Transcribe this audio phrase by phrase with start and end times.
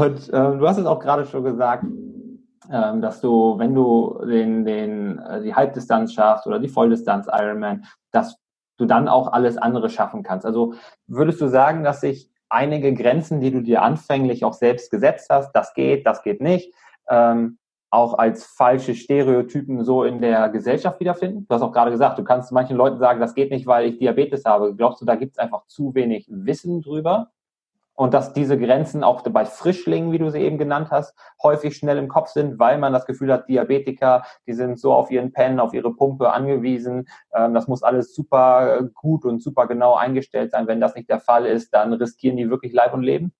[0.00, 1.84] Und äh, du hast es auch gerade schon gesagt,
[2.72, 7.84] ähm, dass du, wenn du den, den, äh, die Halbdistanz schaffst oder die Volldistanz Ironman,
[8.10, 8.38] dass
[8.78, 10.46] du dann auch alles andere schaffen kannst.
[10.46, 10.72] Also
[11.06, 15.52] würdest du sagen, dass sich einige Grenzen, die du dir anfänglich auch selbst gesetzt hast,
[15.52, 16.72] das geht, das geht nicht,
[17.10, 17.58] ähm,
[17.90, 21.44] auch als falsche Stereotypen so in der Gesellschaft wiederfinden?
[21.46, 23.98] Du hast auch gerade gesagt, du kannst manchen Leuten sagen, das geht nicht, weil ich
[23.98, 24.74] Diabetes habe.
[24.74, 27.32] Glaubst du, da gibt es einfach zu wenig Wissen drüber?
[27.94, 31.98] Und dass diese Grenzen auch bei Frischlingen, wie du sie eben genannt hast, häufig schnell
[31.98, 35.60] im Kopf sind, weil man das Gefühl hat, Diabetiker, die sind so auf ihren Pen,
[35.60, 37.08] auf ihre Pumpe angewiesen.
[37.34, 40.66] Ähm, das muss alles super gut und super genau eingestellt sein.
[40.66, 43.34] Wenn das nicht der Fall ist, dann riskieren die wirklich Leib und Leben.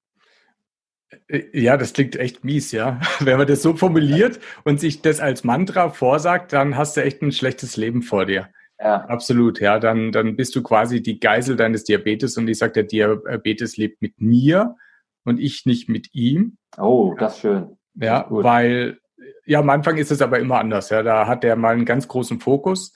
[1.28, 3.00] Äh, ja, das klingt echt mies, ja.
[3.20, 7.22] Wenn man das so formuliert und sich das als Mantra vorsagt, dann hast du echt
[7.22, 8.48] ein schlechtes Leben vor dir.
[8.82, 9.04] Ja.
[9.04, 9.78] Absolut, ja.
[9.78, 14.00] Dann, dann bist du quasi die Geisel deines Diabetes und ich sage, der Diabetes lebt
[14.00, 14.76] mit mir
[15.24, 16.56] und ich nicht mit ihm.
[16.78, 17.76] Oh, das ist schön.
[17.94, 18.98] Ja, weil,
[19.44, 21.02] ja, am Anfang ist es aber immer anders, ja.
[21.02, 22.94] Da hat er mal einen ganz großen Fokus.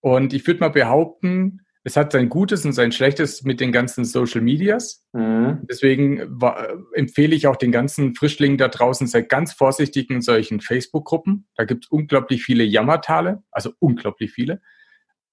[0.00, 4.04] Und ich würde mal behaupten, es hat sein Gutes und sein Schlechtes mit den ganzen
[4.04, 5.06] Social Medias.
[5.12, 5.60] Mhm.
[5.70, 6.40] Deswegen
[6.92, 11.46] empfehle ich auch den ganzen Frischlingen da draußen, seid ganz vorsichtig in solchen Facebook-Gruppen.
[11.56, 14.60] Da gibt es unglaublich viele Jammertale, also unglaublich viele.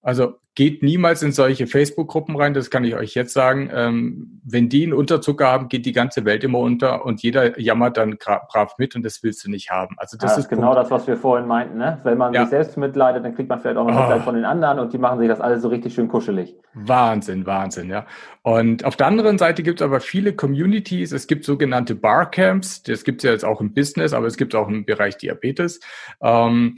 [0.04, 3.72] Also geht niemals in solche Facebook-Gruppen rein, das kann ich euch jetzt sagen.
[3.74, 7.98] Ähm, wenn die einen Unterzucker haben, geht die ganze Welt immer unter und jeder jammert
[7.98, 9.96] dann brav mit und das willst du nicht haben.
[9.98, 10.78] Also das ja, ist genau Punkt.
[10.78, 11.78] das, was wir vorhin meinten.
[11.78, 12.00] Ne?
[12.04, 12.42] Wenn man ja.
[12.42, 14.26] sich selbst mitleidet, dann kriegt man vielleicht auch noch Mitleid oh.
[14.26, 16.54] von den anderen und die machen sich das alles so richtig schön kuschelig.
[16.74, 18.06] Wahnsinn, Wahnsinn, ja.
[18.44, 21.14] Und auf der anderen Seite gibt es aber viele Communities.
[21.14, 22.84] Es gibt sogenannte Barcamps.
[22.84, 25.80] Das gibt es ja jetzt auch im Business, aber es gibt auch im Bereich Diabetes.
[26.22, 26.76] Ähm,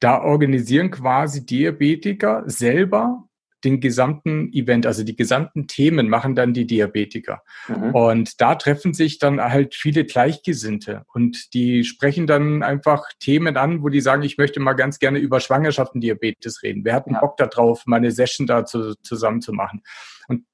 [0.00, 3.24] da organisieren quasi Diabetiker selber
[3.64, 7.42] den gesamten Event, also die gesamten Themen machen dann die Diabetiker.
[7.68, 7.94] Mhm.
[7.94, 13.82] Und da treffen sich dann halt viele Gleichgesinnte und die sprechen dann einfach Themen an,
[13.82, 16.84] wo die sagen, ich möchte mal ganz gerne über Schwangerschaft und Diabetes reden.
[16.84, 17.20] Wer hat einen ja.
[17.20, 19.82] Bock darauf, mal eine Session da zu, zusammen zu machen?
[20.28, 20.44] Und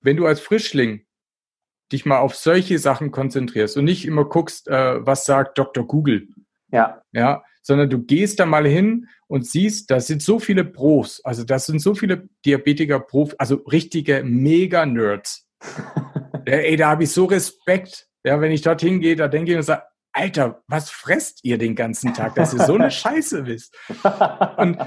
[0.00, 1.04] wenn du als Frischling
[1.92, 5.86] dich mal auf solche Sachen konzentrierst und nicht immer guckst, äh, was sagt Dr.
[5.86, 6.28] Google.
[6.72, 7.02] Ja.
[7.12, 11.42] Ja, sondern du gehst da mal hin und siehst, da sind so viele Pros, also
[11.42, 15.48] das sind so viele Diabetiker Prof, also richtige Mega-Nerds.
[16.46, 18.06] ja, ey, da habe ich so Respekt.
[18.24, 19.82] Ja, wenn ich dorthin gehe, da denke ich und sage,
[20.16, 23.76] Alter, was fresst ihr den ganzen Tag, dass ihr so eine Scheiße wisst?
[24.56, 24.78] Und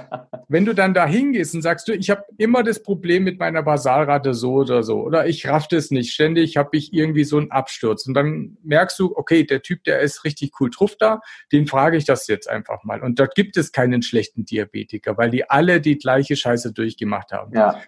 [0.48, 3.62] wenn du dann da hingehst und sagst, du, ich habe immer das Problem mit meiner
[3.62, 7.52] Basalrate so oder so, oder ich raff das nicht, ständig habe ich irgendwie so einen
[7.52, 8.08] Absturz.
[8.08, 11.98] Und dann merkst du, okay, der Typ, der ist richtig cool drauf da, den frage
[11.98, 13.04] ich das jetzt einfach mal.
[13.04, 17.56] Und dort gibt es keinen schlechten Diabetiker, weil die alle die gleiche Scheiße durchgemacht haben.
[17.56, 17.80] Ja.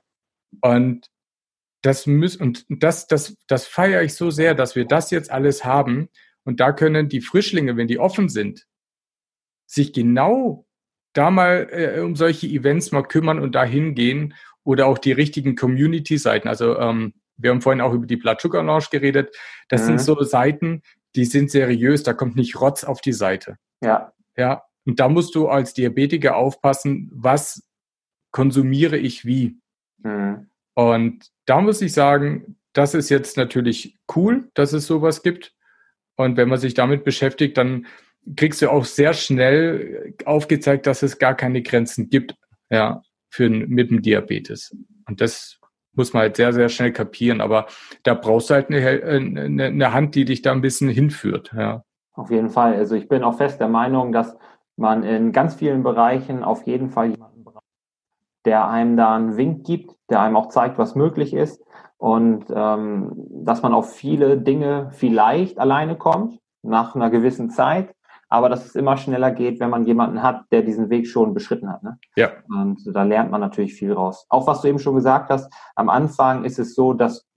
[0.61, 1.07] Und
[1.81, 5.65] das muss, und das, das, das feiere ich so sehr, dass wir das jetzt alles
[5.65, 6.07] haben
[6.43, 8.67] und da können die Frischlinge, wenn die offen sind,
[9.65, 10.65] sich genau
[11.13, 15.55] da mal äh, um solche Events mal kümmern und da hingehen oder auch die richtigen
[15.55, 16.47] Community-Seiten.
[16.47, 19.35] Also ähm, wir haben vorhin auch über die Blood Sugar Lounge geredet.
[19.67, 19.85] Das mhm.
[19.85, 20.81] sind so Seiten,
[21.15, 23.57] die sind seriös, da kommt nicht Rotz auf die Seite.
[23.81, 24.13] Ja.
[24.37, 24.63] Ja.
[24.85, 27.67] Und da musst du als Diabetiker aufpassen, was
[28.31, 29.59] konsumiere ich wie.
[29.99, 30.49] Mhm.
[30.73, 35.53] Und da muss ich sagen, das ist jetzt natürlich cool, dass es sowas gibt.
[36.15, 37.87] Und wenn man sich damit beschäftigt, dann
[38.35, 42.35] kriegst du auch sehr schnell aufgezeigt, dass es gar keine Grenzen gibt,
[42.69, 44.75] ja, für mit dem Diabetes.
[45.07, 45.59] Und das
[45.93, 47.41] muss man halt sehr, sehr schnell kapieren.
[47.41, 47.67] Aber
[48.03, 51.83] da brauchst du halt eine, eine, eine Hand, die dich da ein bisschen hinführt, ja.
[52.13, 52.75] Auf jeden Fall.
[52.75, 54.37] Also ich bin auch fest der Meinung, dass
[54.75, 57.63] man in ganz vielen Bereichen auf jeden Fall jemanden braucht,
[58.45, 61.63] der einem da einen Wink gibt, der einem auch zeigt, was möglich ist
[61.97, 67.95] und ähm, dass man auf viele Dinge vielleicht alleine kommt nach einer gewissen Zeit,
[68.27, 71.71] aber dass es immer schneller geht, wenn man jemanden hat, der diesen Weg schon beschritten
[71.71, 71.83] hat.
[71.83, 71.99] Ne?
[72.15, 72.29] Ja.
[72.49, 74.25] Und da lernt man natürlich viel raus.
[74.29, 77.27] Auch was du eben schon gesagt hast, am Anfang ist es so, dass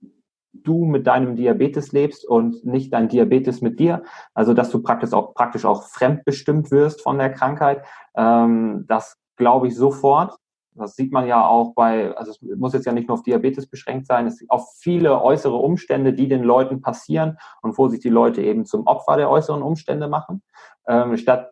[0.53, 4.03] du mit deinem Diabetes lebst und nicht dein Diabetes mit dir.
[4.33, 7.83] Also dass du praktisch auch praktisch auch fremdbestimmt wirst von der Krankheit.
[8.15, 10.37] Ähm, das glaube ich sofort.
[10.75, 13.67] Das sieht man ja auch bei, also es muss jetzt ja nicht nur auf Diabetes
[13.67, 18.09] beschränkt sein, es auf viele äußere Umstände, die den Leuten passieren und wo sich die
[18.09, 20.43] Leute eben zum Opfer der äußeren Umstände machen,
[20.87, 21.51] ähm, statt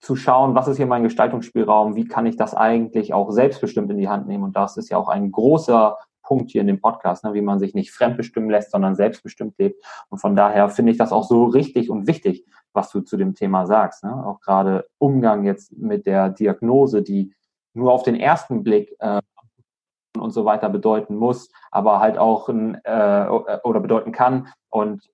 [0.00, 3.98] zu schauen, was ist hier mein Gestaltungsspielraum, wie kann ich das eigentlich auch selbstbestimmt in
[3.98, 4.42] die Hand nehmen.
[4.42, 7.58] Und das ist ja auch ein großer Punkt hier in dem Podcast, ne, wie man
[7.58, 9.84] sich nicht fremdbestimmen lässt, sondern selbstbestimmt lebt.
[10.08, 13.34] Und von daher finde ich das auch so richtig und wichtig, was du zu dem
[13.34, 14.02] Thema sagst.
[14.02, 14.26] Ne?
[14.26, 17.34] Auch gerade Umgang jetzt mit der Diagnose, die
[17.74, 19.20] nur auf den ersten Blick äh,
[20.18, 23.26] und so weiter bedeuten muss, aber halt auch ein, äh,
[23.64, 25.08] oder bedeuten kann und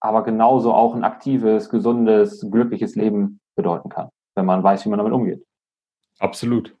[0.00, 4.98] aber genauso auch ein aktives, gesundes, glückliches Leben bedeuten kann, wenn man weiß, wie man
[4.98, 5.46] damit umgeht.
[6.18, 6.76] Absolut.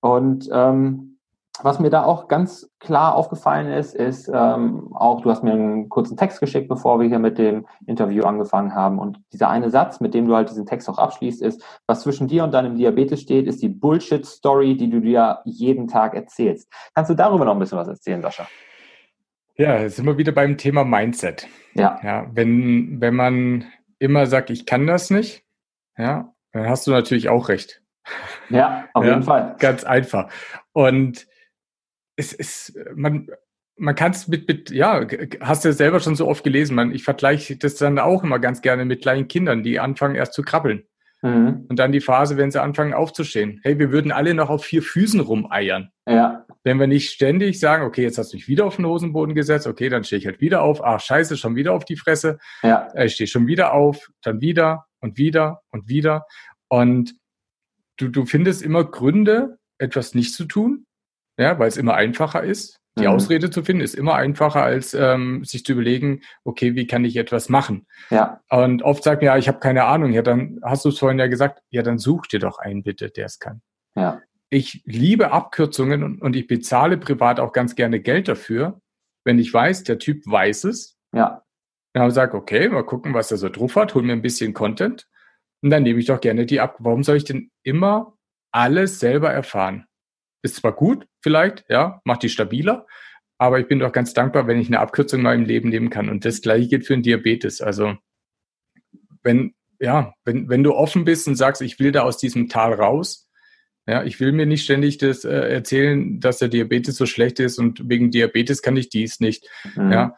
[0.00, 1.13] Und ähm,
[1.62, 5.88] was mir da auch ganz klar aufgefallen ist, ist ähm, auch, du hast mir einen
[5.88, 8.98] kurzen Text geschickt, bevor wir hier mit dem Interview angefangen haben.
[8.98, 12.26] Und dieser eine Satz, mit dem du halt diesen Text auch abschließt, ist, was zwischen
[12.26, 16.68] dir und deinem Diabetes steht, ist die Bullshit-Story, die du dir jeden Tag erzählst.
[16.94, 18.46] Kannst du darüber noch ein bisschen was erzählen, Sascha?
[19.56, 21.46] Ja, jetzt sind wir wieder beim Thema Mindset.
[21.74, 22.00] Ja.
[22.02, 23.64] ja wenn, wenn man
[24.00, 25.44] immer sagt, ich kann das nicht,
[25.96, 27.80] ja, dann hast du natürlich auch recht.
[28.50, 29.54] Ja, auf jeden Fall.
[29.60, 30.28] Ganz einfach.
[30.72, 31.26] Und
[32.16, 33.28] es ist, man,
[33.76, 35.06] man kann es mit, mit, ja,
[35.40, 38.38] hast du ja selber schon so oft gelesen, man, ich vergleiche das dann auch immer
[38.38, 40.84] ganz gerne mit kleinen Kindern, die anfangen erst zu krabbeln.
[41.22, 41.64] Mhm.
[41.68, 43.60] Und dann die Phase, wenn sie anfangen aufzustehen.
[43.62, 45.90] Hey, wir würden alle noch auf vier Füßen rumeiern.
[46.06, 46.44] Ja.
[46.64, 49.66] Wenn wir nicht ständig sagen, okay, jetzt hast du mich wieder auf den Hosenboden gesetzt,
[49.66, 52.38] okay, dann stehe ich halt wieder auf, ach scheiße, schon wieder auf die Fresse.
[52.62, 52.88] Ja.
[52.94, 56.26] Ich stehe schon wieder auf, dann wieder und wieder und wieder.
[56.68, 57.14] Und
[57.96, 60.84] du, du findest immer Gründe, etwas nicht zu tun
[61.38, 62.80] ja, weil es immer einfacher ist.
[62.96, 63.08] Die mhm.
[63.08, 67.16] Ausrede zu finden ist immer einfacher, als ähm, sich zu überlegen, okay, wie kann ich
[67.16, 67.86] etwas machen?
[68.10, 68.40] Ja.
[68.50, 70.12] Und oft sagt mir, ja, ich habe keine Ahnung.
[70.12, 73.10] Ja, dann hast du es vorhin ja gesagt, ja, dann such dir doch einen bitte,
[73.10, 73.62] der es kann.
[73.96, 74.22] Ja.
[74.48, 78.80] Ich liebe Abkürzungen und, und ich bezahle privat auch ganz gerne Geld dafür,
[79.24, 80.96] wenn ich weiß, der Typ weiß es.
[81.12, 81.42] Ja.
[81.94, 85.08] Dann gesagt, okay, mal gucken, was er so drauf hat, hol mir ein bisschen Content
[85.62, 86.76] und dann nehme ich doch gerne die ab.
[86.78, 88.16] Warum soll ich denn immer
[88.52, 89.86] alles selber erfahren?
[90.44, 92.86] Ist zwar gut, vielleicht, ja, macht die stabiler,
[93.38, 96.10] aber ich bin doch ganz dankbar, wenn ich eine Abkürzung in meinem Leben nehmen kann.
[96.10, 97.62] Und das gleiche gilt für den Diabetes.
[97.62, 97.96] Also,
[99.22, 102.74] wenn, ja, wenn, wenn du offen bist und sagst, ich will da aus diesem Tal
[102.74, 103.26] raus,
[103.86, 107.58] ja, ich will mir nicht ständig das äh, erzählen, dass der Diabetes so schlecht ist
[107.58, 109.48] und wegen Diabetes kann ich dies nicht.
[109.74, 109.92] Mhm.
[109.92, 110.16] Ja,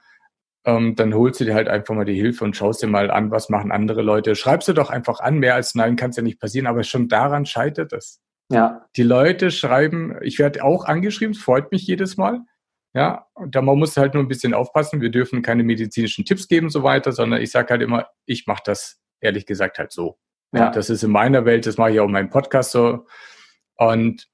[0.64, 3.31] ähm, dann holst du dir halt einfach mal die Hilfe und schaust dir mal an,
[3.31, 4.34] was machen andere Leute.
[4.34, 7.06] Schreibst du doch einfach an, mehr als nein kann es ja nicht passieren, aber schon
[7.06, 8.20] daran scheitert es.
[8.50, 8.87] Ja.
[8.96, 12.40] Die Leute schreiben, ich werde auch angeschrieben, es freut mich jedes Mal.
[12.94, 15.02] Ja, und da man muss halt nur ein bisschen aufpassen.
[15.02, 18.62] Wir dürfen keine medizinischen Tipps geben, so weiter, sondern ich sage halt immer, ich mache
[18.64, 20.19] das ehrlich gesagt halt so.
[20.54, 20.70] Ja.
[20.70, 23.06] Das ist in meiner Welt, das mache ich auch in meinem Podcast so.
[23.76, 24.28] Und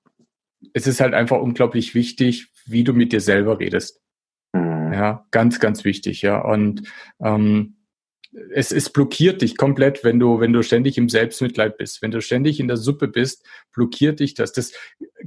[0.75, 4.01] es ist halt einfach unglaublich wichtig, wie du mit dir selber redest.
[4.53, 4.93] Mhm.
[4.93, 6.41] Ja, ganz, ganz wichtig, ja.
[6.41, 6.89] Und
[7.21, 7.82] ähm,
[8.55, 12.01] es, es blockiert dich komplett, wenn du, wenn du ständig im Selbstmitleid bist.
[12.03, 14.53] Wenn du ständig in der Suppe bist, blockiert dich das.
[14.53, 14.73] Das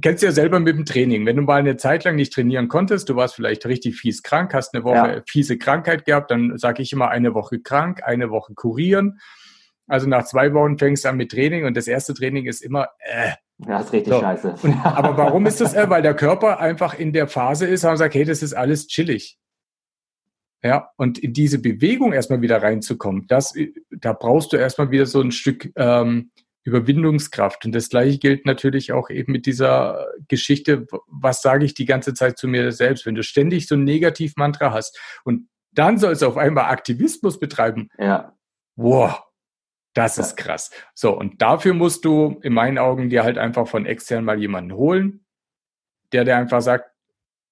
[0.02, 1.24] kennst du ja selber mit dem Training.
[1.24, 4.54] Wenn du mal eine Zeit lang nicht trainieren konntest, du warst vielleicht richtig fies krank,
[4.54, 5.22] hast eine Woche ja.
[5.26, 9.20] fiese Krankheit gehabt, dann sage ich immer eine Woche krank, eine Woche kurieren.
[9.86, 12.88] Also nach zwei Wochen fängst du an mit Training und das erste Training ist immer,
[12.98, 13.32] äh,
[13.66, 14.20] ja, ist richtig so.
[14.20, 14.54] scheiße.
[14.82, 15.74] aber warum ist das?
[15.74, 18.88] Äh, weil der Körper einfach in der Phase ist und sagt, hey, das ist alles
[18.88, 19.38] chillig.
[20.62, 23.54] Ja, und in diese Bewegung erstmal wieder reinzukommen, das,
[23.90, 26.30] da brauchst du erstmal wieder so ein Stück ähm,
[26.66, 27.64] Überwindungskraft.
[27.64, 32.12] Und das gleiche gilt natürlich auch eben mit dieser Geschichte, was sage ich die ganze
[32.12, 36.26] Zeit zu mir selbst, wenn du ständig so ein Negativ-Mantra hast und dann sollst du
[36.26, 37.90] auf einmal Aktivismus betreiben.
[37.98, 38.36] Ja.
[38.76, 39.22] Wow,
[39.94, 40.70] das ist krass.
[40.94, 44.72] So, und dafür musst du in meinen Augen dir halt einfach von extern mal jemanden
[44.72, 45.24] holen,
[46.12, 46.90] der dir einfach sagt,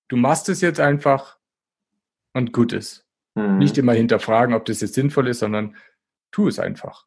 [0.09, 1.39] du machst es jetzt einfach
[2.35, 3.07] und gut ist.
[3.35, 3.59] Mhm.
[3.59, 5.77] Nicht immer hinterfragen, ob das jetzt sinnvoll ist, sondern
[6.31, 7.07] tu es einfach.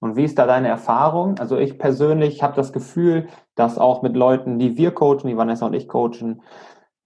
[0.00, 1.38] Und wie ist da deine Erfahrung?
[1.38, 5.66] Also ich persönlich habe das Gefühl, dass auch mit Leuten, die wir coachen, die Vanessa
[5.66, 6.42] und ich coachen,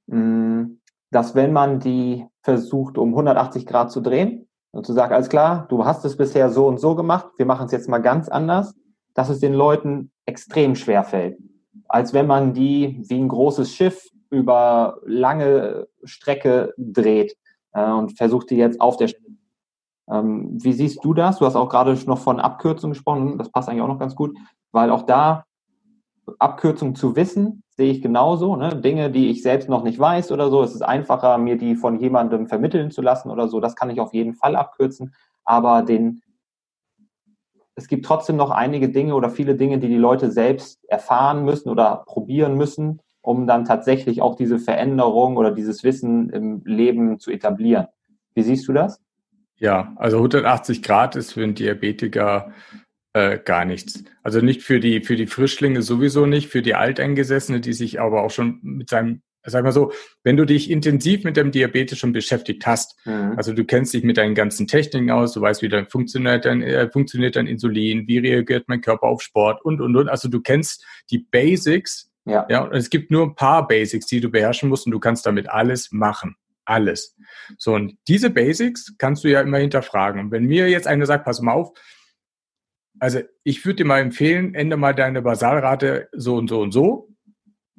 [0.06, 0.78] mm,
[1.10, 5.66] dass wenn man die versucht, um 180 Grad zu drehen und zu sagen, alles klar,
[5.68, 8.74] du hast es bisher so und so gemacht, wir machen es jetzt mal ganz anders,
[9.14, 11.38] dass es den Leuten extrem schwer fällt.
[11.88, 17.36] Als wenn man die wie ein großes Schiff über lange Strecke dreht
[17.72, 19.28] äh, und versucht die jetzt auf der Stelle.
[20.10, 21.38] Ähm, wie siehst du das?
[21.38, 24.36] Du hast auch gerade noch von Abkürzungen gesprochen, das passt eigentlich auch noch ganz gut,
[24.72, 25.44] weil auch da
[26.38, 28.56] Abkürzungen zu wissen, sehe ich genauso.
[28.56, 28.76] Ne?
[28.76, 31.98] Dinge, die ich selbst noch nicht weiß oder so, es ist einfacher, mir die von
[31.98, 35.14] jemandem vermitteln zu lassen oder so, das kann ich auf jeden Fall abkürzen.
[35.44, 36.22] Aber den,
[37.74, 41.70] es gibt trotzdem noch einige Dinge oder viele Dinge, die die Leute selbst erfahren müssen
[41.70, 47.30] oder probieren müssen, um dann tatsächlich auch diese Veränderung oder dieses Wissen im Leben zu
[47.30, 47.88] etablieren.
[48.34, 49.02] Wie siehst du das?
[49.58, 52.52] Ja, also 180 Grad ist für einen Diabetiker
[53.12, 54.02] äh, gar nichts.
[54.22, 58.22] Also nicht für die, für die Frischlinge sowieso nicht, für die Alteingesessene, die sich aber
[58.22, 59.92] auch schon mit seinem, sag mal so,
[60.24, 63.34] wenn du dich intensiv mit dem Diabetes schon beschäftigt hast, mhm.
[63.36, 66.62] also du kennst dich mit deinen ganzen Techniken aus, du weißt, wie dein funktioniert dein,
[66.62, 70.08] äh, funktioniert dein Insulin, wie reagiert mein Körper auf Sport und, und, und.
[70.08, 72.46] Also du kennst die Basics ja.
[72.48, 72.62] ja.
[72.62, 75.48] Und es gibt nur ein paar Basics, die du beherrschen musst und du kannst damit
[75.48, 76.36] alles machen.
[76.64, 77.16] alles.
[77.56, 80.20] So, und diese Basics kannst du ja immer hinterfragen.
[80.20, 81.72] Und wenn mir jetzt einer sagt, pass mal auf,
[83.00, 87.08] also ich würde dir mal empfehlen, ändere mal deine Basalrate so und so und so.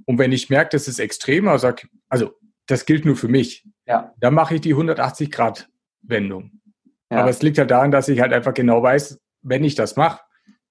[0.05, 2.33] Und wenn ich merke, das ist extrem, also, sag, also
[2.65, 4.13] das gilt nur für mich, ja.
[4.19, 5.69] dann mache ich die 180 Grad
[6.01, 6.61] Wendung.
[7.11, 7.21] Ja.
[7.21, 10.21] Aber es liegt halt daran, dass ich halt einfach genau weiß, wenn ich das mache,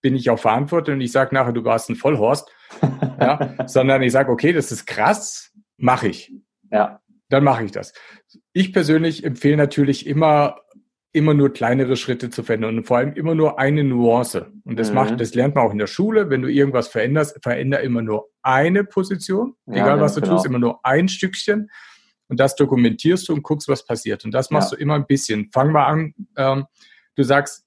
[0.00, 2.50] bin ich auch verantwortlich und ich sage nachher, du warst ein Vollhorst,
[3.20, 6.32] ja, sondern ich sage, okay, das ist krass, mache ich.
[6.70, 7.00] Ja.
[7.28, 7.92] Dann mache ich das.
[8.52, 10.56] Ich persönlich empfehle natürlich immer,
[11.12, 14.50] immer nur kleinere Schritte zu verändern und vor allem immer nur eine Nuance.
[14.64, 14.94] Und das mhm.
[14.94, 16.30] macht, das lernt man auch in der Schule.
[16.30, 20.34] Wenn du irgendwas veränderst, veränder immer nur eine Position, ja, egal was du genau.
[20.34, 21.70] tust, immer nur ein Stückchen.
[22.28, 24.24] Und das dokumentierst du und guckst, was passiert.
[24.24, 24.76] Und das machst ja.
[24.76, 25.50] du immer ein bisschen.
[25.52, 26.66] Fang mal an, ähm,
[27.14, 27.64] du sagst,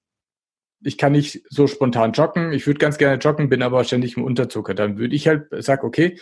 [0.83, 4.23] ich kann nicht so spontan joggen, ich würde ganz gerne joggen, bin aber ständig im
[4.23, 4.73] Unterzucker.
[4.73, 6.19] Dann würde ich halt sagen, okay,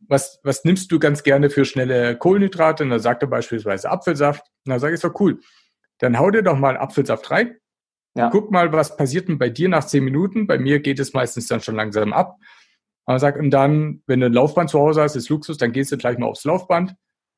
[0.00, 2.84] was, was nimmst du ganz gerne für schnelle Kohlenhydrate?
[2.84, 4.42] Und dann sagt er beispielsweise Apfelsaft.
[4.64, 5.40] Und dann sage ich so, cool,
[5.98, 7.56] dann hau dir doch mal Apfelsaft rein.
[8.16, 8.30] Ja.
[8.30, 10.46] Guck mal, was passiert denn bei dir nach zehn Minuten.
[10.46, 12.36] Bei mir geht es meistens dann schon langsam ab.
[13.04, 15.92] Und, sagt, und dann, wenn du ein Laufband zu Hause hast, ist Luxus, dann gehst
[15.92, 16.94] du gleich mal aufs Laufband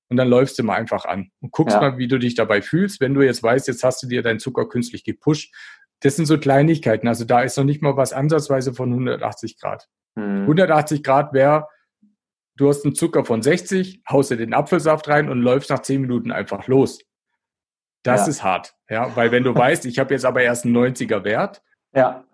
[0.08, 1.80] und dann läufst du mal einfach an und guckst ja.
[1.80, 3.00] mal, wie du dich dabei fühlst.
[3.00, 5.54] Wenn du jetzt weißt, jetzt hast du dir deinen Zucker künstlich gepusht,
[6.02, 7.08] das sind so Kleinigkeiten.
[7.08, 9.88] Also da ist noch nicht mal was ansatzweise von 180 Grad.
[10.16, 10.42] Mhm.
[10.42, 11.68] 180 Grad wäre,
[12.56, 16.02] du hast einen Zucker von 60, haust dir den Apfelsaft rein und läufst nach 10
[16.02, 17.00] Minuten einfach los.
[18.02, 18.30] Das ja.
[18.30, 21.62] ist hart, ja, weil wenn du weißt, ich habe jetzt aber erst einen 90er Wert,
[21.94, 22.24] ja.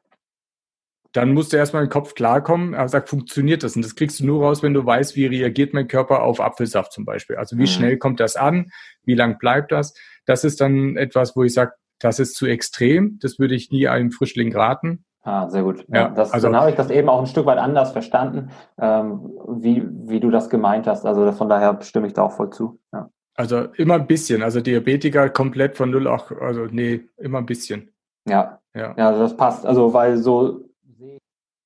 [1.12, 3.76] dann musst du erstmal im Kopf klarkommen, er sagt, funktioniert das?
[3.76, 6.92] Und das kriegst du nur raus, wenn du weißt, wie reagiert mein Körper auf Apfelsaft
[6.92, 7.36] zum Beispiel.
[7.36, 7.66] Also wie mhm.
[7.66, 8.70] schnell kommt das an,
[9.04, 9.92] wie lang bleibt das?
[10.24, 13.18] Das ist dann etwas, wo ich sage, das ist zu extrem.
[13.20, 15.04] Das würde ich nie einem Frischling raten.
[15.22, 15.84] Ah, sehr gut.
[15.88, 18.50] Ja, das, also, dann habe ich das eben auch ein Stück weit anders verstanden,
[18.80, 21.04] ähm, wie, wie du das gemeint hast.
[21.04, 22.80] Also von daher stimme ich da auch voll zu.
[22.92, 23.10] Ja.
[23.34, 24.42] Also immer ein bisschen.
[24.42, 27.90] Also Diabetiker komplett von null auch, also nee, immer ein bisschen.
[28.26, 28.60] Ja.
[28.74, 29.66] Ja, ja also das passt.
[29.66, 30.67] Also weil so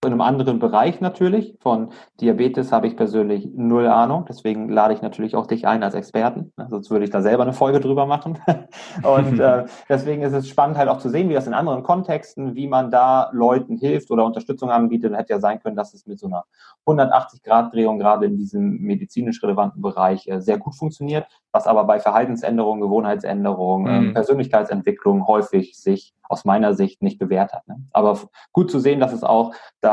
[0.05, 1.55] in einem anderen Bereich natürlich.
[1.61, 1.91] Von
[2.21, 4.25] Diabetes habe ich persönlich null Ahnung.
[4.29, 6.53] Deswegen lade ich natürlich auch dich ein als Experten.
[6.69, 8.37] Sonst würde ich da selber eine Folge drüber machen.
[9.05, 12.57] Und äh, deswegen ist es spannend halt auch zu sehen, wie das in anderen Kontexten,
[12.57, 15.13] wie man da Leuten hilft oder Unterstützung anbietet.
[15.13, 16.45] Und hätte ja sein können, dass es mit so einer
[16.85, 22.81] 180-Grad-Drehung gerade in diesem medizinisch relevanten Bereich äh, sehr gut funktioniert, was aber bei Verhaltensänderungen,
[22.81, 24.09] Gewohnheitsänderungen, mhm.
[24.09, 27.69] äh, Persönlichkeitsentwicklung häufig sich aus meiner Sicht nicht bewährt hat.
[27.69, 27.85] Ne?
[27.93, 28.19] Aber
[28.53, 29.92] gut zu sehen, dass es auch da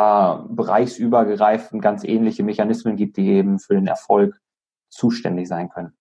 [0.50, 4.40] bereichsübergreifend ganz ähnliche Mechanismen gibt, die eben für den Erfolg
[4.90, 5.94] zuständig sein können.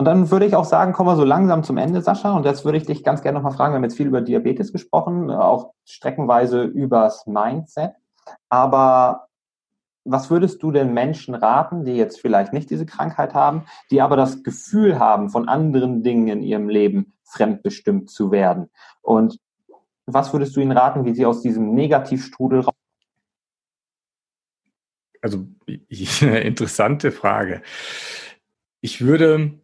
[0.00, 2.32] Und dann würde ich auch sagen, kommen wir so langsam zum Ende, Sascha.
[2.32, 4.72] Und jetzt würde ich dich ganz gerne nochmal fragen, wir haben jetzt viel über Diabetes
[4.72, 7.92] gesprochen, auch streckenweise übers Mindset.
[8.48, 9.26] Aber
[10.04, 14.16] was würdest du den Menschen raten, die jetzt vielleicht nicht diese Krankheit haben, die aber
[14.16, 18.70] das Gefühl haben, von anderen Dingen in ihrem Leben fremdbestimmt zu werden?
[19.02, 19.38] Und
[20.14, 22.74] was würdest du ihnen raten, wie sie aus diesem Negativstrudel raus?
[25.22, 25.46] Also,
[26.20, 27.62] interessante Frage.
[28.80, 29.60] Ich würde,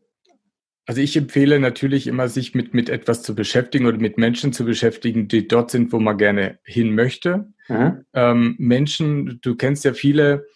[0.86, 4.64] also ich empfehle natürlich immer, sich mit, mit etwas zu beschäftigen oder mit Menschen zu
[4.64, 7.52] beschäftigen, die dort sind, wo man gerne hin möchte.
[7.68, 8.04] Mhm.
[8.12, 10.46] Ähm, Menschen, du kennst ja viele,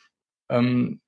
[0.51, 1.01] ähm,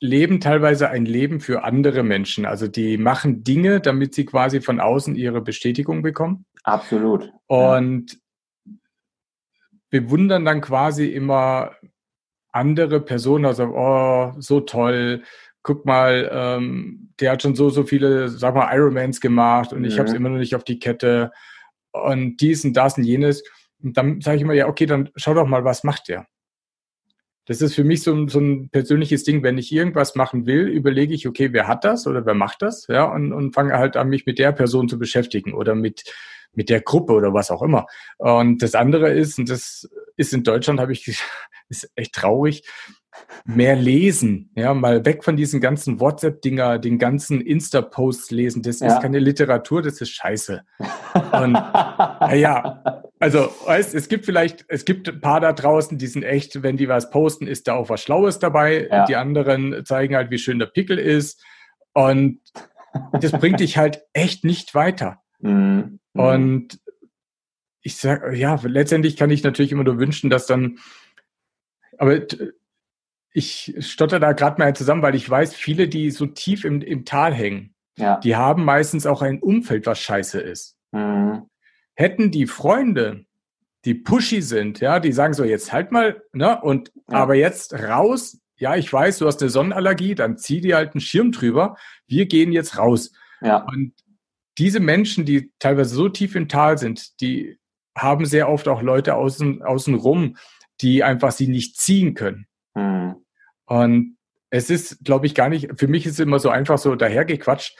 [0.00, 2.44] leben teilweise ein Leben für andere Menschen.
[2.44, 6.44] Also die machen Dinge, damit sie quasi von außen ihre Bestätigung bekommen.
[6.64, 7.30] Absolut.
[7.46, 8.18] Und
[9.90, 11.76] bewundern dann quasi immer
[12.50, 15.22] andere Personen, also, oh, so toll,
[15.62, 19.84] guck mal, ähm, der hat schon so, so viele, sag mal, Ironmans gemacht und mhm.
[19.86, 21.32] ich habe es immer noch nicht auf die Kette
[21.92, 23.42] und dies und das und jenes.
[23.82, 26.26] Und dann sage ich immer, ja, okay, dann schau doch mal, was macht der?
[27.46, 29.42] Das ist für mich so, so ein persönliches Ding.
[29.42, 32.86] Wenn ich irgendwas machen will, überlege ich, okay, wer hat das oder wer macht das?
[32.86, 36.04] Ja, und, und fange halt an, mich mit der Person zu beschäftigen oder mit,
[36.56, 37.86] mit der Gruppe oder was auch immer.
[38.18, 41.20] Und das andere ist, und das ist in Deutschland, habe ich,
[41.68, 42.62] ist echt traurig,
[43.44, 48.62] mehr lesen, ja, mal weg von diesen ganzen WhatsApp-Dinger, den ganzen Insta-Posts lesen.
[48.62, 48.88] Das ja.
[48.88, 50.62] ist keine Literatur, das ist Scheiße.
[51.32, 52.82] Und ja,
[53.20, 56.76] also weißt, es gibt vielleicht, es gibt ein paar da draußen, die sind echt, wenn
[56.76, 58.88] die was posten, ist da auch was Schlaues dabei.
[58.90, 59.04] Ja.
[59.06, 61.44] Die anderen zeigen halt, wie schön der Pickel ist.
[61.92, 62.40] Und
[63.12, 65.22] das bringt dich halt echt nicht weiter.
[65.40, 66.00] Mhm.
[66.22, 66.80] Und
[67.82, 70.78] ich sag, ja, letztendlich kann ich natürlich immer nur wünschen, dass dann,
[71.98, 72.20] aber
[73.32, 77.04] ich stotter da gerade mal zusammen, weil ich weiß, viele, die so tief im, im
[77.04, 78.18] Tal hängen, ja.
[78.20, 80.76] die haben meistens auch ein Umfeld, was scheiße ist.
[80.92, 81.42] Mhm.
[81.94, 83.26] Hätten die Freunde,
[83.84, 87.18] die pushy sind, ja, die sagen so, jetzt halt mal, ne, und ja.
[87.18, 91.00] aber jetzt raus, ja, ich weiß, du hast eine Sonnenallergie, dann zieh dir halt einen
[91.00, 91.76] Schirm drüber.
[92.06, 93.12] Wir gehen jetzt raus.
[93.40, 93.58] Ja.
[93.64, 93.92] Und
[94.58, 97.58] diese Menschen, die teilweise so tief im Tal sind, die
[97.96, 100.36] haben sehr oft auch Leute außen, außen rum,
[100.80, 102.46] die einfach sie nicht ziehen können.
[102.74, 103.16] Mhm.
[103.66, 104.16] Und
[104.50, 107.76] es ist, glaube ich, gar nicht, für mich ist es immer so einfach so dahergequatscht,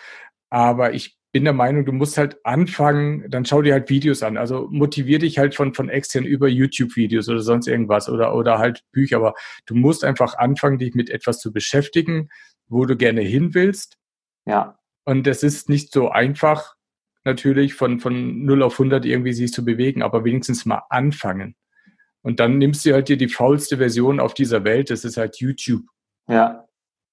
[0.50, 4.36] aber ich bin der Meinung, du musst halt anfangen, dann schau dir halt Videos an.
[4.36, 8.84] Also motivier dich halt von, von extern über YouTube-Videos oder sonst irgendwas oder, oder halt
[8.92, 9.16] Bücher.
[9.16, 9.34] Aber
[9.66, 12.28] du musst einfach anfangen, dich mit etwas zu beschäftigen,
[12.68, 13.98] wo du gerne hin willst.
[14.46, 14.78] Ja.
[15.04, 16.74] Und es ist nicht so einfach,
[17.24, 21.56] natürlich von, von 0 auf 100 irgendwie sich zu bewegen, aber wenigstens mal anfangen.
[22.22, 25.36] Und dann nimmst du halt dir die faulste Version auf dieser Welt, das ist halt
[25.36, 25.84] YouTube.
[26.28, 26.64] Ja.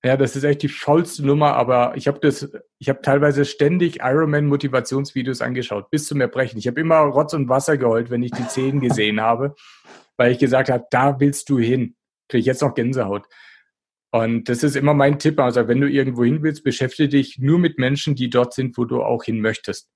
[0.04, 4.00] Ja, das ist echt die faulste Nummer, aber ich habe das, ich habe teilweise ständig
[4.02, 6.58] Ironman Motivationsvideos angeschaut, bis zum Erbrechen.
[6.58, 9.54] Ich habe immer Rotz und Wasser geheult, wenn ich die Zehen gesehen habe,
[10.18, 11.96] weil ich gesagt habe, da willst du hin.
[12.30, 13.28] Kriege ich jetzt noch Gänsehaut.
[14.12, 15.40] Und das ist immer mein Tipp.
[15.40, 18.86] Also wenn du irgendwo hin willst, beschäftige dich nur mit Menschen, die dort sind, wo
[18.86, 19.90] du auch hin möchtest.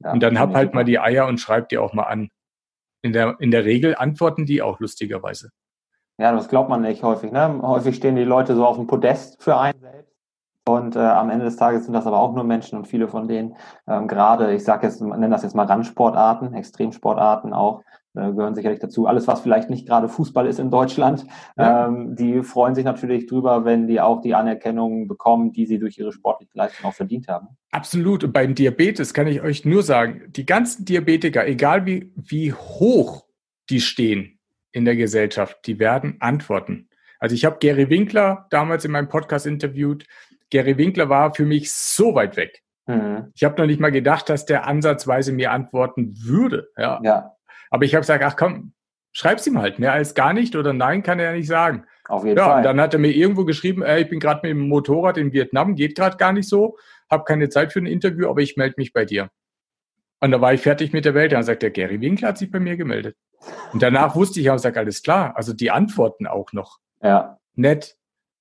[0.00, 2.30] Ja, und dann hab halt mal die Eier und schreib die auch mal an.
[3.02, 5.50] In der, in der Regel antworten die auch lustigerweise.
[6.18, 7.32] Ja, das glaubt man nicht häufig.
[7.32, 7.60] Ne?
[7.62, 10.12] Häufig stehen die Leute so auf dem Podest für einen selbst.
[10.68, 13.26] Und äh, am Ende des Tages sind das aber auch nur Menschen und viele von
[13.26, 13.56] denen
[13.88, 17.82] ähm, gerade, ich sage jetzt, nenne das jetzt mal Randsportarten, Extremsportarten auch,
[18.14, 19.06] äh, gehören sicherlich dazu.
[19.06, 21.26] Alles, was vielleicht nicht gerade Fußball ist in Deutschland,
[21.56, 21.86] ja.
[21.86, 25.98] ähm, die freuen sich natürlich drüber, wenn die auch die Anerkennung bekommen, die sie durch
[25.98, 27.48] ihre sportliche Leistung auch verdient haben.
[27.70, 28.24] Absolut.
[28.24, 33.26] Und beim Diabetes kann ich euch nur sagen, die ganzen Diabetiker, egal wie, wie hoch
[33.68, 34.38] die stehen
[34.72, 36.88] in der Gesellschaft, die werden antworten.
[37.20, 40.06] Also ich habe Gary Winkler damals in meinem Podcast interviewt.
[40.50, 42.62] Gary Winkler war für mich so weit weg.
[42.86, 43.30] Mhm.
[43.34, 46.70] Ich habe noch nicht mal gedacht, dass der ansatzweise mir antworten würde.
[46.76, 47.00] Ja.
[47.04, 47.32] ja.
[47.70, 48.72] Aber ich habe gesagt, ach komm,
[49.12, 49.78] schreib's ihm halt.
[49.78, 51.84] Mehr als gar nicht oder nein kann er ja nicht sagen.
[52.08, 52.56] Auf jeden ja, Fall.
[52.58, 55.32] Und dann hat er mir irgendwo geschrieben, ey, ich bin gerade mit dem Motorrad in
[55.32, 56.76] Vietnam, geht gerade gar nicht so,
[57.08, 59.30] habe keine Zeit für ein Interview, aber ich melde mich bei dir.
[60.20, 61.32] Und da war ich fertig mit der Welt.
[61.32, 63.16] Dann sagt der Gary Winkler hat sich bei mir gemeldet.
[63.72, 65.34] Und danach wusste ich auch, sag alles klar.
[65.36, 66.78] Also die antworten auch noch.
[67.02, 67.38] Ja.
[67.54, 67.96] Nett.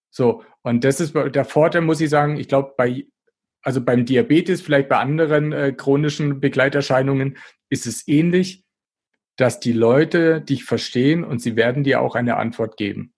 [0.10, 0.44] So.
[0.62, 2.36] Und das ist der Vorteil, muss ich sagen.
[2.36, 3.06] Ich glaube, bei,
[3.62, 7.38] also beim Diabetes, vielleicht bei anderen äh, chronischen Begleiterscheinungen
[7.70, 8.66] ist es ähnlich
[9.40, 13.14] dass die Leute dich verstehen und sie werden dir auch eine Antwort geben.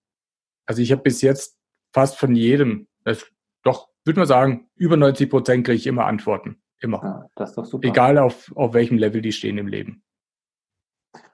[0.66, 1.58] Also ich habe bis jetzt
[1.92, 3.26] fast von jedem, das,
[3.64, 6.62] doch, würde man sagen, über 90 Prozent kriege ich immer Antworten.
[6.78, 7.02] Immer.
[7.02, 7.88] Ja, das ist doch super.
[7.88, 10.04] Egal auf, auf welchem Level die stehen im Leben.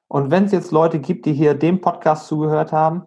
[0.07, 3.05] Und wenn es jetzt Leute gibt, die hier dem Podcast zugehört haben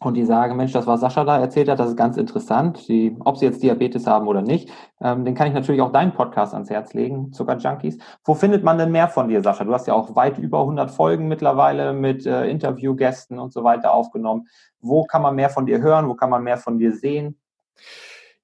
[0.00, 3.16] und die sagen, Mensch, das war Sascha da erzählt hat, das ist ganz interessant, die,
[3.20, 6.54] ob sie jetzt Diabetes haben oder nicht, ähm, den kann ich natürlich auch deinen Podcast
[6.54, 7.98] ans Herz legen, Zucker Junkies.
[8.24, 9.64] Wo findet man denn mehr von dir, Sascha?
[9.64, 13.92] Du hast ja auch weit über 100 Folgen mittlerweile mit äh, Interviewgästen und so weiter
[13.92, 14.48] aufgenommen.
[14.80, 16.08] Wo kann man mehr von dir hören?
[16.08, 17.38] Wo kann man mehr von dir sehen?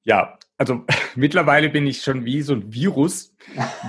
[0.04, 0.84] Ja, also
[1.14, 3.34] mittlerweile bin ich schon wie so ein Virus.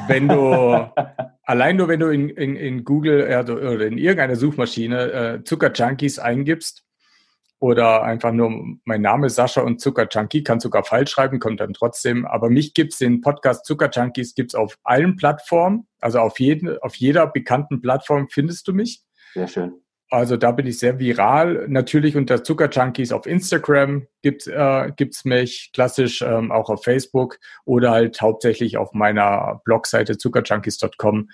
[0.07, 0.91] Wenn du
[1.43, 5.71] allein nur, wenn du in, in, in Google äh, oder in irgendeiner Suchmaschine äh, Zucker
[5.73, 6.83] Junkies eingibst,
[7.59, 8.51] oder einfach nur
[8.85, 12.25] mein Name Sascha und Zucker Junkie, kann sogar falsch schreiben, kommt dann trotzdem.
[12.25, 16.95] Aber mich gibt's den Podcast Zucker Junkies gibt's auf allen Plattformen, also auf jeden, auf
[16.95, 19.03] jeder bekannten Plattform findest du mich.
[19.33, 19.73] Sehr schön.
[20.11, 21.67] Also da bin ich sehr viral.
[21.67, 27.37] Natürlich unter Zucker Junkies auf Instagram gibt äh, gibt's mich klassisch ähm, auch auf Facebook
[27.63, 31.29] oder halt hauptsächlich auf meiner Blogseite zuckerjunkies.com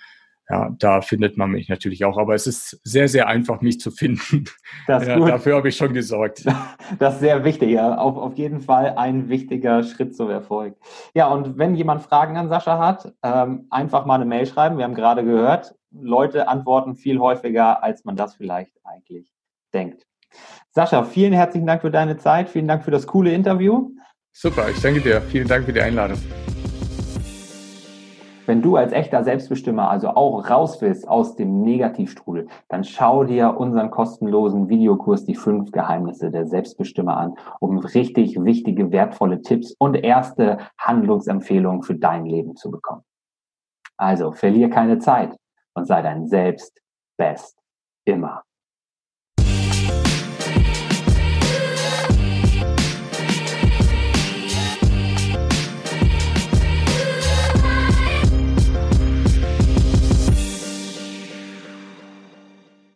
[0.48, 2.18] ja, da findet man mich natürlich auch.
[2.18, 4.44] Aber es ist sehr, sehr einfach, mich zu finden.
[4.88, 6.44] Ja, dafür habe ich schon gesorgt.
[6.98, 7.70] Das ist sehr wichtig.
[7.70, 7.96] Ja.
[7.96, 10.76] Auf, auf jeden Fall ein wichtiger Schritt zum Erfolg.
[11.14, 14.78] Ja, und wenn jemand Fragen an Sascha hat, ähm, einfach mal eine Mail schreiben.
[14.78, 19.32] Wir haben gerade gehört, Leute antworten viel häufiger, als man das vielleicht eigentlich
[19.74, 20.06] denkt.
[20.70, 22.48] Sascha, vielen herzlichen Dank für deine Zeit.
[22.48, 23.90] Vielen Dank für das coole Interview.
[24.32, 25.20] Super, ich danke dir.
[25.22, 26.18] Vielen Dank für die Einladung.
[28.46, 33.56] Wenn du als echter Selbstbestimmer also auch raus willst aus dem Negativstrudel, dann schau dir
[33.58, 39.94] unseren kostenlosen Videokurs Die fünf Geheimnisse der Selbstbestimmer an, um richtig wichtige, wertvolle Tipps und
[39.94, 43.02] erste Handlungsempfehlungen für dein Leben zu bekommen.
[43.96, 45.36] Also verlier keine Zeit
[45.74, 46.80] und sei dein Selbst
[47.18, 47.58] best
[48.04, 48.42] immer.